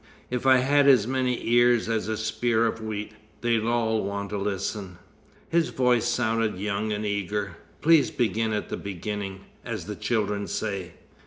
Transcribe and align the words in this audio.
"If 0.31 0.47
I 0.47 0.57
had 0.57 0.87
as 0.87 1.05
many 1.05 1.47
ears 1.47 1.87
as 1.87 2.07
a 2.07 2.17
spear 2.17 2.65
of 2.65 2.81
wheat, 2.81 3.11
they'd 3.41 3.61
all 3.61 4.01
want 4.03 4.31
to 4.31 4.37
listen." 4.39 4.97
His 5.47 5.69
voice 5.69 6.05
sounded 6.07 6.57
young 6.57 6.91
and 6.91 7.05
eager. 7.05 7.57
"Please 7.81 8.09
begin 8.09 8.51
at 8.51 8.69
the 8.69 8.77
beginning, 8.77 9.41
as 9.63 9.85
the 9.85 9.95
children 9.95 10.47
say." 10.47 10.93